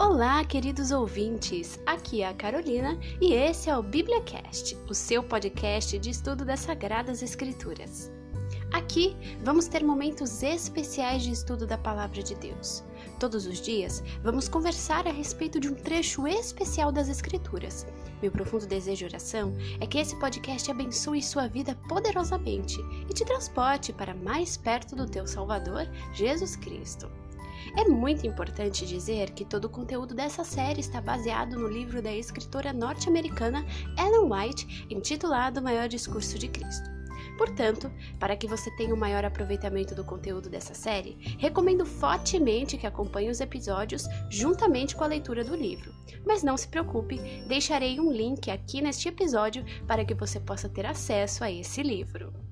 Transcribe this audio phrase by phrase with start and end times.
[0.00, 1.76] Olá, queridos ouvintes!
[1.84, 6.60] Aqui é a Carolina e esse é o BíbliaCast, o seu podcast de estudo das
[6.60, 8.08] Sagradas Escrituras.
[8.72, 12.84] Aqui vamos ter momentos especiais de estudo da Palavra de Deus.
[13.18, 17.84] Todos os dias vamos conversar a respeito de um trecho especial das Escrituras.
[18.22, 22.78] Meu profundo desejo e oração é que esse podcast abençoe sua vida poderosamente
[23.10, 27.10] e te transporte para mais perto do teu Salvador, Jesus Cristo.
[27.76, 32.12] É muito importante dizer que todo o conteúdo dessa série está baseado no livro da
[32.12, 33.64] escritora norte-americana
[33.98, 36.98] Ellen White, intitulado O Maior Discurso de Cristo.
[37.38, 42.86] Portanto, para que você tenha um maior aproveitamento do conteúdo dessa série, recomendo fortemente que
[42.86, 45.94] acompanhe os episódios juntamente com a leitura do livro.
[46.26, 47.16] Mas não se preocupe,
[47.46, 52.47] deixarei um link aqui neste episódio para que você possa ter acesso a esse livro.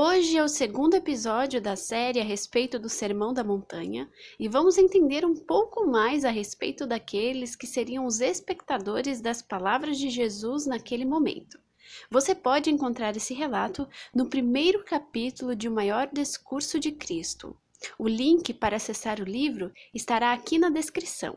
[0.00, 4.78] Hoje é o segundo episódio da série a respeito do Sermão da Montanha e vamos
[4.78, 10.66] entender um pouco mais a respeito daqueles que seriam os espectadores das palavras de Jesus
[10.66, 11.58] naquele momento.
[12.08, 17.56] Você pode encontrar esse relato no primeiro capítulo de O Maior Discurso de Cristo.
[17.98, 21.36] O link para acessar o livro estará aqui na descrição.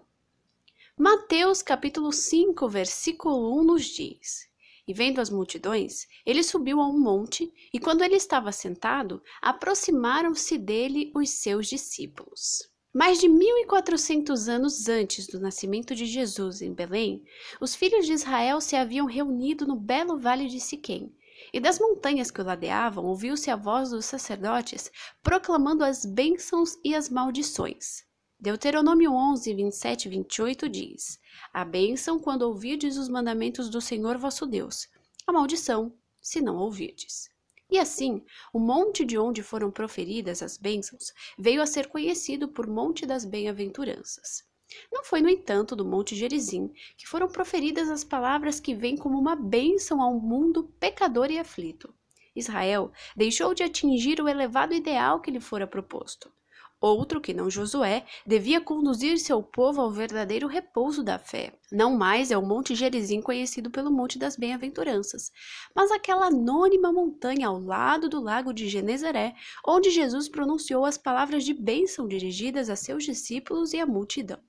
[0.96, 4.51] Mateus capítulo 5, versículo 1 nos diz:
[4.88, 10.58] e vendo as multidões, ele subiu a um monte, e quando ele estava sentado, aproximaram-se
[10.58, 12.70] dele os seus discípulos.
[12.94, 17.24] Mais de 1400 anos antes do nascimento de Jesus em Belém,
[17.62, 21.16] os filhos de Israel se haviam reunido no belo vale de Siquém,
[21.54, 24.92] e das montanhas que o ladeavam ouviu-se a voz dos sacerdotes
[25.24, 28.04] proclamando as bênçãos e as maldições.
[28.44, 31.20] Deuteronômio 11, 27 e 28 diz:
[31.54, 34.90] A bênção quando ouvirdes os mandamentos do Senhor vosso Deus,
[35.28, 37.30] a maldição se não ouvirdes.
[37.70, 42.66] E assim, o monte de onde foram proferidas as bênçãos veio a ser conhecido por
[42.66, 44.44] Monte das Bem-aventuranças.
[44.92, 49.20] Não foi, no entanto, do Monte Gerizim que foram proferidas as palavras que vêm como
[49.20, 51.94] uma bênção ao mundo pecador e aflito.
[52.36, 56.34] Israel deixou de atingir o elevado ideal que lhe fora proposto.
[56.82, 61.54] Outro, que não Josué, devia conduzir seu povo ao verdadeiro repouso da fé.
[61.72, 65.32] Não mais é o Monte Gerizim conhecido pelo Monte das Bem-aventuranças,
[65.76, 71.46] mas aquela anônima montanha ao lado do lago de Genezaré, onde Jesus pronunciou as palavras
[71.46, 74.40] de bênção dirigidas a seus discípulos e à multidão.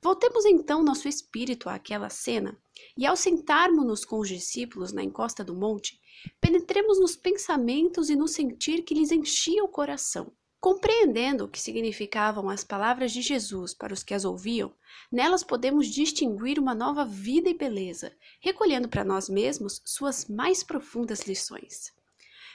[0.00, 2.56] Voltemos então nosso espírito àquela cena,
[2.96, 5.98] e ao sentarmos-nos com os discípulos na encosta do monte,
[6.40, 10.32] penetremos nos pensamentos e no sentir que lhes enchia o coração.
[10.60, 14.74] Compreendendo o que significavam as palavras de Jesus para os que as ouviam,
[15.10, 21.22] nelas podemos distinguir uma nova vida e beleza, recolhendo para nós mesmos suas mais profundas
[21.22, 21.92] lições.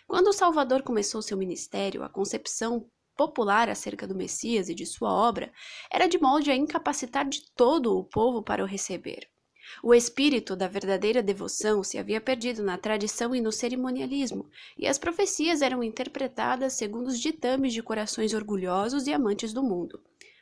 [0.05, 5.11] Quando o Salvador começou seu ministério, a concepção popular acerca do Messias e de sua
[5.11, 5.53] obra
[5.89, 9.32] era de molde a incapacitar de todo o povo para o receber.
[9.81, 14.97] O espírito da verdadeira devoção se havia perdido na tradição e no cerimonialismo, e as
[14.97, 20.01] profecias eram interpretadas segundo os ditames de corações orgulhosos e amantes do mundo.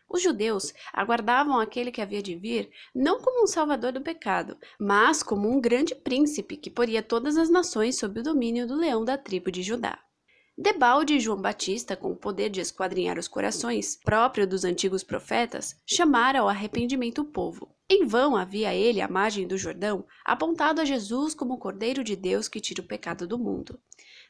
[0.09, 5.23] Os judeus aguardavam aquele que havia de vir não como um salvador do pecado, mas
[5.23, 9.17] como um grande príncipe que poria todas as nações sob o domínio do leão da
[9.17, 9.97] tribo de Judá.
[10.63, 16.41] Debalde João Batista, com o poder de esquadrinhar os corações, próprio dos antigos profetas, chamaram
[16.41, 17.75] ao arrependimento o povo.
[17.89, 22.15] Em vão havia ele, à margem do Jordão, apontado a Jesus como o Cordeiro de
[22.15, 23.79] Deus que tira o pecado do mundo.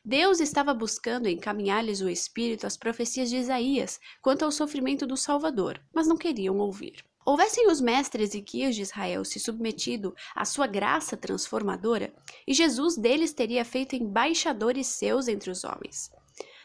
[0.06, 5.81] Deus estava buscando encaminhar-lhes o Espírito às profecias de Isaías quanto ao sofrimento do Salvador,
[5.94, 7.03] mas não queriam ouvir.
[7.25, 12.13] Houvessem os mestres e guias de Israel se submetido à sua graça transformadora,
[12.48, 16.09] e Jesus deles teria feito embaixadores seus entre os homens.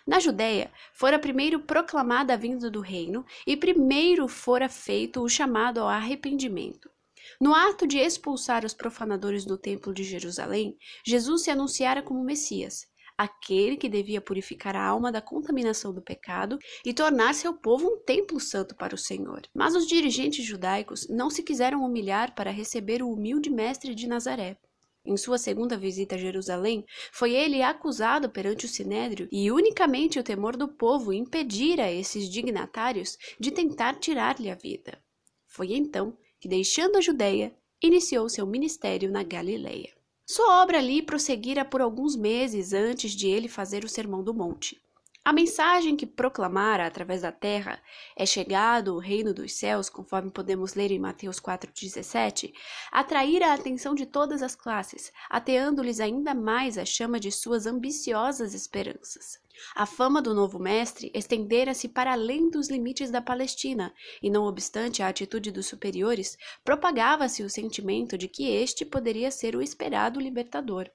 [0.06, 5.80] Na Judéia, fora primeiro proclamada a vinda do reino e primeiro fora feito o chamado
[5.80, 6.88] ao arrependimento.
[7.40, 12.86] No ato de expulsar os profanadores do templo de Jerusalém, Jesus se anunciara como Messias,
[13.18, 17.98] aquele que devia purificar a alma da contaminação do pecado e tornar seu povo um
[17.98, 19.42] templo santo para o Senhor.
[19.52, 24.56] Mas os dirigentes judaicos não se quiseram humilhar para receber o humilde mestre de Nazaré.
[25.06, 30.22] Em sua segunda visita a Jerusalém, foi ele acusado perante o sinédrio e unicamente o
[30.24, 35.00] temor do povo impedira esses dignatários de tentar tirar-lhe a vida.
[35.46, 39.94] Foi então que, deixando a Judéia, iniciou seu ministério na Galileia.
[40.26, 44.76] Sua obra ali prosseguira por alguns meses antes de ele fazer o Sermão do Monte.
[45.26, 47.82] A mensagem que proclamara através da terra
[48.14, 52.54] é chegado o reino dos céus, conforme podemos ler em Mateus 4,17,
[52.92, 58.54] atraíra a atenção de todas as classes, ateando-lhes ainda mais a chama de suas ambiciosas
[58.54, 59.40] esperanças.
[59.74, 63.92] A fama do novo mestre estendera-se para além dos limites da Palestina,
[64.22, 69.56] e não obstante a atitude dos superiores, propagava-se o sentimento de que este poderia ser
[69.56, 70.88] o esperado libertador.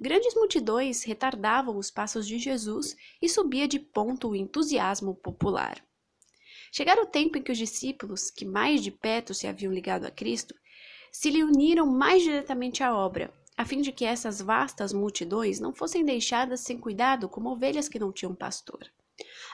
[0.00, 5.84] Grandes multidões retardavam os passos de Jesus e subia de ponto o entusiasmo popular.
[6.72, 10.10] Chegara o tempo em que os discípulos, que mais de perto se haviam ligado a
[10.10, 10.54] Cristo,
[11.10, 15.72] se lhe uniram mais diretamente à obra, a fim de que essas vastas multidões não
[15.72, 18.86] fossem deixadas sem cuidado como ovelhas que não tinham pastor.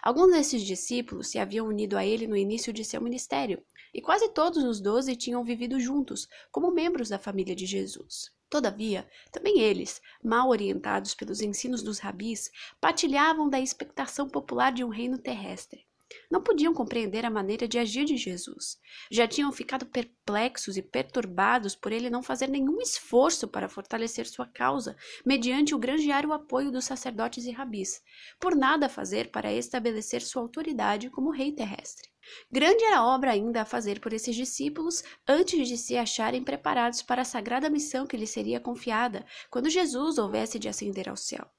[0.03, 3.63] Alguns desses discípulos se haviam unido a ele no início de seu ministério,
[3.95, 8.33] e quase todos os doze tinham vivido juntos, como membros da família de Jesus.
[8.53, 14.91] Todavia, também eles, mal orientados pelos ensinos dos rabis, partilhavam da expectação popular de um
[14.91, 15.87] reino terrestre.
[16.31, 18.79] Não podiam compreender a maneira de agir de Jesus.
[19.11, 24.45] Já tinham ficado perplexos e perturbados por ele não fazer nenhum esforço para fortalecer sua
[24.45, 28.03] causa, mediante o granjear o apoio dos sacerdotes e rabis,
[28.39, 32.12] por nada fazer para estabelecer sua autoridade como rei terrestre.
[32.51, 37.03] Grande era a obra ainda a fazer por esses discípulos antes de se acharem preparados
[37.03, 41.51] para a sagrada missão que lhes seria confiada quando Jesus houvesse de ascender ao céu.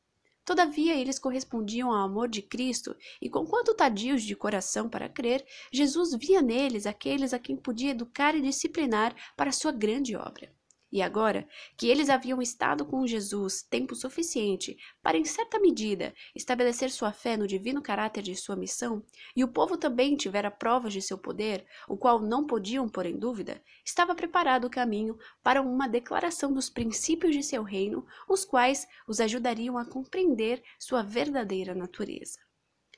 [0.46, 6.14] Todavia, eles correspondiam ao amor de Cristo, e conquanto tadios de coração para crer, Jesus
[6.16, 10.54] via neles aqueles a quem podia educar e disciplinar para sua grande obra.
[10.94, 16.92] E agora que eles haviam estado com Jesus tempo suficiente para, em certa medida, estabelecer
[16.92, 19.04] sua fé no divino caráter de sua missão,
[19.36, 23.18] e o povo também tivera provas de seu poder, o qual não podiam pôr em
[23.18, 28.88] dúvida, estava preparado o caminho para uma declaração dos princípios de seu reino, os quais
[29.08, 32.38] os ajudariam a compreender sua verdadeira natureza.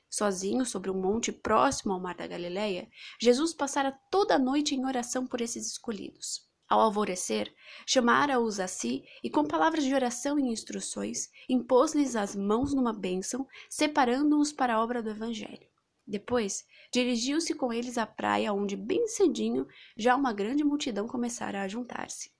[0.09, 2.89] Sozinho sobre um monte próximo ao mar da Galileia,
[3.21, 6.45] Jesus passara toda a noite em oração por esses escolhidos.
[6.67, 7.53] Ao alvorecer,
[7.85, 13.47] chamara-os a si e, com palavras de oração e instruções, impôs-lhes as mãos numa bênção,
[13.69, 15.67] separando-os para a obra do Evangelho.
[16.07, 21.67] Depois, dirigiu-se com eles à praia, onde, bem cedinho, já uma grande multidão começara a
[21.67, 22.31] juntar-se.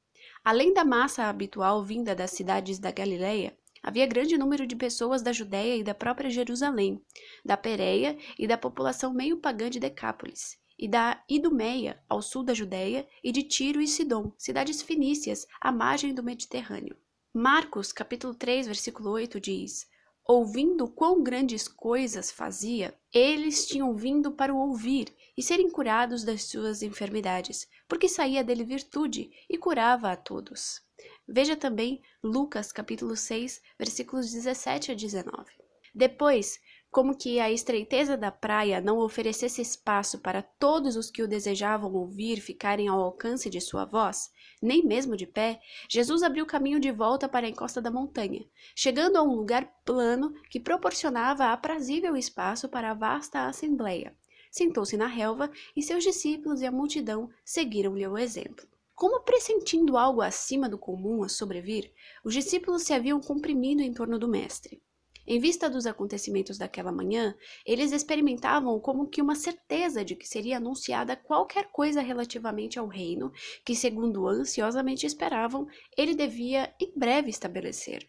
[0.44, 5.32] Além da massa habitual vinda das cidades da Galiléia, havia grande número de pessoas da
[5.32, 7.00] Judéia e da própria Jerusalém,
[7.44, 12.54] da Pérea e da população meio pagã de Decápolis, e da Idumeia, ao sul da
[12.54, 16.96] Judéia, e de Tiro e Sidom, cidades fenícias, à margem do Mediterrâneo.
[17.34, 19.88] Marcos, capítulo 3, versículo 8 diz:
[20.28, 26.46] Ouvindo quão grandes coisas fazia, eles tinham vindo para o ouvir e serem curados das
[26.46, 30.82] suas enfermidades, porque saía dele virtude e curava a todos.
[31.28, 35.46] Veja também Lucas, capítulo 6, versículos 17 a 19.
[35.94, 36.60] Depois,
[36.96, 41.94] como que a estreiteza da praia não oferecesse espaço para todos os que o desejavam
[41.94, 44.32] ouvir ficarem ao alcance de sua voz,
[44.62, 45.60] nem mesmo de pé,
[45.90, 50.34] Jesus abriu caminho de volta para a encosta da montanha, chegando a um lugar plano
[50.50, 54.16] que proporcionava aprazível espaço para a vasta assembleia.
[54.50, 58.66] Sentou-se na relva e seus discípulos e a multidão seguiram-lhe o exemplo.
[58.96, 61.92] Como pressentindo algo acima do comum a sobrevir,
[62.24, 64.82] os discípulos se haviam comprimido em torno do Mestre.
[65.28, 67.36] Em vista dos acontecimentos daquela manhã,
[67.66, 73.32] eles experimentavam como que uma certeza de que seria anunciada qualquer coisa relativamente ao reino,
[73.66, 75.68] que, segundo ansiosamente esperavam,
[75.98, 78.08] ele devia em breve estabelecer.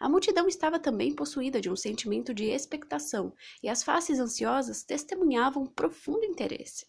[0.00, 5.66] A multidão estava também possuída de um sentimento de expectação, e as faces ansiosas testemunhavam
[5.66, 6.86] profundo interesse.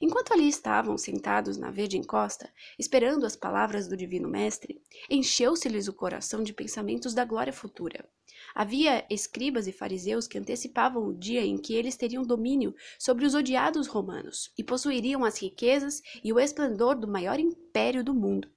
[0.00, 5.92] Enquanto ali estavam sentados na verde encosta, esperando as palavras do Divino Mestre, encheu-se-lhes o
[5.92, 8.08] coração de pensamentos da glória futura.
[8.54, 13.34] Havia escribas e fariseus que antecipavam o dia em que eles teriam domínio sobre os
[13.34, 18.48] odiados romanos e possuiriam as riquezas e o esplendor do maior império do mundo.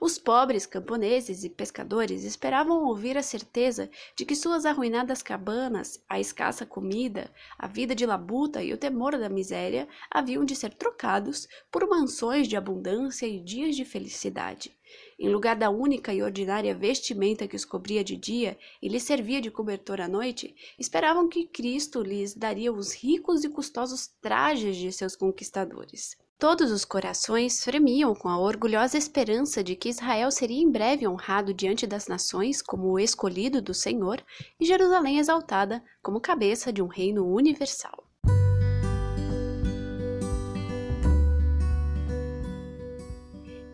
[0.00, 6.18] Os pobres camponeses e pescadores esperavam ouvir a certeza de que suas arruinadas cabanas, a
[6.18, 11.46] escassa comida, a vida de labuta e o temor da miséria haviam de ser trocados
[11.70, 14.76] por mansões de abundância e dias de felicidade.
[15.18, 19.40] Em lugar da única e ordinária vestimenta que os cobria de dia e lhes servia
[19.40, 24.92] de cobertor à noite, esperavam que Cristo lhes daria os ricos e custosos trajes de
[24.92, 26.16] seus conquistadores.
[26.38, 31.54] Todos os corações fremiam com a orgulhosa esperança de que Israel seria em breve honrado
[31.54, 34.22] diante das nações como o escolhido do Senhor
[34.60, 38.06] e Jerusalém exaltada como cabeça de um reino universal.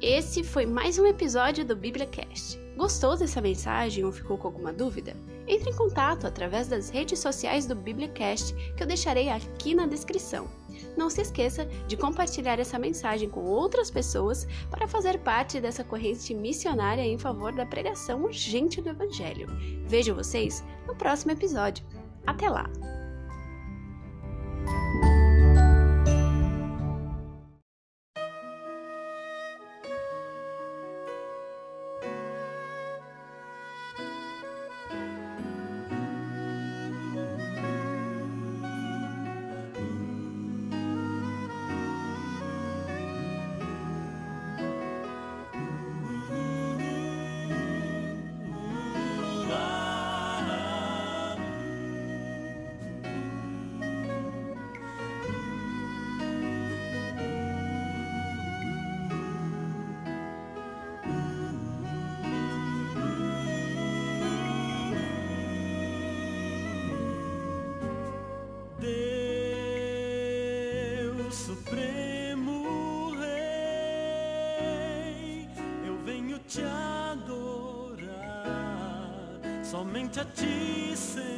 [0.00, 2.61] Esse foi mais um episódio do BíbliaCast.
[2.76, 5.16] Gostou dessa mensagem ou ficou com alguma dúvida?
[5.49, 10.49] Entre em contato através das redes sociais do BíbliaCast que eu deixarei aqui na descrição.
[10.96, 16.34] Não se esqueça de compartilhar essa mensagem com outras pessoas para fazer parte dessa corrente
[16.34, 19.49] missionária em favor da pregação urgente do Evangelho.
[19.87, 21.84] Vejo vocês no próximo episódio.
[22.26, 22.70] Até lá!
[79.92, 81.32] coming to Jesus.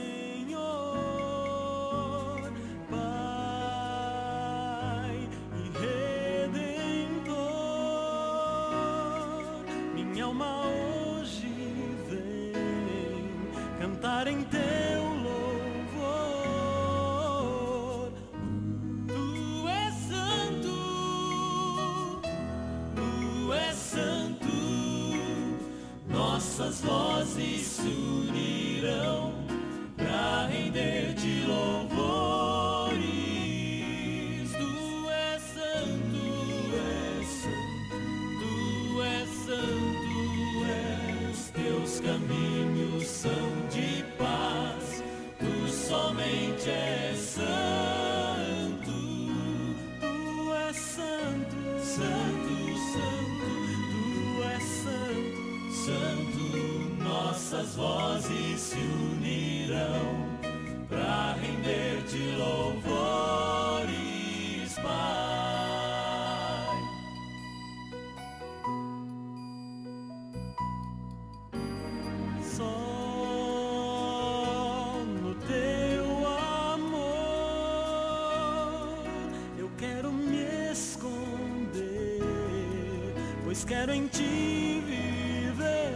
[83.85, 85.93] quero em ti viver.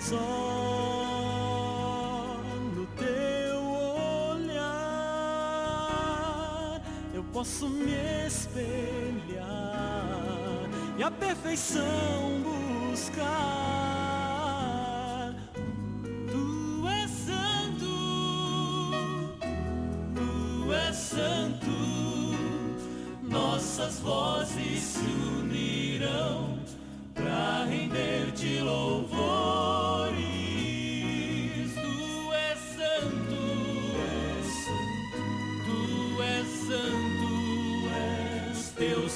[0.00, 0.16] Só
[2.74, 3.62] no teu
[4.40, 4.70] olhar
[7.12, 7.92] eu posso me
[8.26, 9.42] espelhar
[10.96, 13.91] e a perfeição buscar.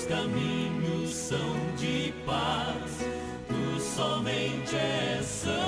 [0.07, 3.07] caminhos são de paz,
[3.49, 5.66] tu somente és santo.